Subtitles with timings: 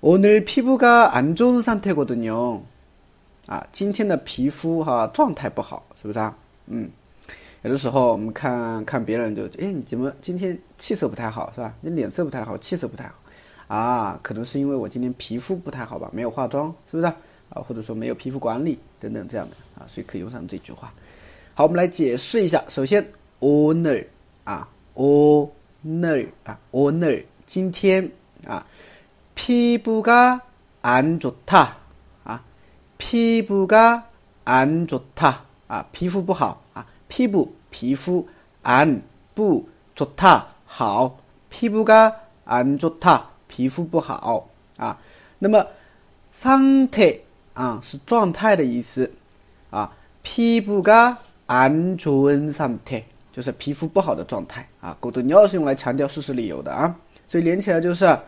[0.00, 2.60] 오늘피부가안좋은상태거든요
[3.46, 6.36] 啊，今天的皮肤哈状态不好，是不是啊？
[6.66, 6.90] 嗯，
[7.62, 11.74] 有的时候我们看看别人就，哎，你怎么今天气色不太好，是吧？
[11.80, 17.16] 你脸色不太好，气色不太好，啊，可能是因为我今天皮肤不太好吧，没有化妆，是不是啊？
[17.50, 20.92] 啊，或者说没有皮肤管理等等这样的啊，所以可以用上这句话。
[21.54, 22.62] 好，我们来解释一下。
[22.68, 23.04] 首先
[23.40, 24.06] 오늘
[24.44, 28.08] 啊오늘啊오늘今天
[28.46, 28.64] 啊。
[29.38, 30.40] 피부가안좋다
[32.24, 32.42] 啊，
[32.98, 34.04] 피부가안좋다
[35.66, 38.26] 啊，皮肤不好啊，皮肤皮肤
[38.62, 39.02] 안
[39.34, 41.18] 不좋다好，
[41.50, 44.98] 피부가안좋다皮肤不好啊。
[45.40, 45.66] 那么
[46.32, 47.20] 상태
[47.52, 49.12] 啊是状态的意思
[49.70, 53.02] 啊，피부가안좋은상태
[53.32, 54.96] 就是皮肤不好的状态啊。
[55.00, 56.96] 고등요是用来强调事实理由的啊，
[57.28, 58.18] 所以连起来就是。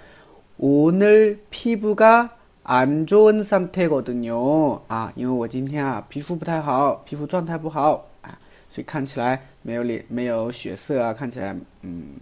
[0.60, 2.30] 오늘 피부가
[2.64, 4.80] 안 좋은 상태거든요.
[4.88, 8.36] 아, 因为我今天啊皮肤不太好，皮肤状态不好啊，
[8.69, 12.16] 所以看起来没有脸没有血色啊，看起来嗯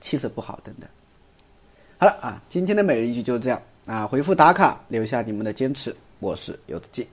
[0.00, 0.88] 气色不好等等。
[1.98, 7.06] 好了啊，今天的每日一句就是这样啊，回复打卡，留下你们的坚持，我是柚子鸡。